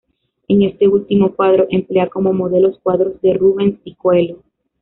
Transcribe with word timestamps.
En 0.47 0.63
este 0.63 0.87
último 0.87 1.35
cuadro 1.35 1.67
emplea 1.69 2.09
como 2.09 2.33
modelos 2.33 2.79
cuadros 2.81 3.21
de 3.21 3.33
Rubens 3.35 3.79
y 3.83 3.93
Coello. 3.93 4.39